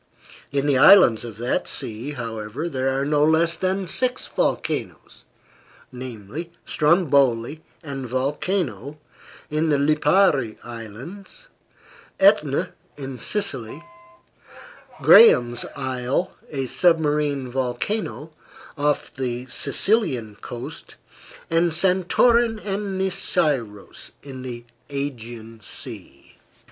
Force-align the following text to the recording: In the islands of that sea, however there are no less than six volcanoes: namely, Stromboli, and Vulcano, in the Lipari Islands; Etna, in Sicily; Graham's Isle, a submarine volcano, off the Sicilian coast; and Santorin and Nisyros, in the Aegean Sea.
In 0.51 0.65
the 0.65 0.79
islands 0.79 1.23
of 1.23 1.37
that 1.37 1.67
sea, 1.67 2.13
however 2.13 2.67
there 2.67 2.89
are 2.99 3.05
no 3.05 3.23
less 3.23 3.55
than 3.55 3.85
six 3.85 4.25
volcanoes: 4.25 5.25
namely, 5.91 6.51
Stromboli, 6.65 7.61
and 7.83 8.09
Vulcano, 8.09 8.97
in 9.51 9.69
the 9.69 9.77
Lipari 9.77 10.57
Islands; 10.63 11.49
Etna, 12.19 12.73
in 12.97 13.19
Sicily; 13.19 13.83
Graham's 15.03 15.65
Isle, 15.75 16.35
a 16.49 16.65
submarine 16.65 17.47
volcano, 17.51 18.31
off 18.79 19.13
the 19.13 19.45
Sicilian 19.51 20.35
coast; 20.41 20.95
and 21.51 21.73
Santorin 21.75 22.57
and 22.65 22.97
Nisyros, 22.97 24.13
in 24.23 24.41
the 24.41 24.65
Aegean 24.89 25.61
Sea. 25.61 26.39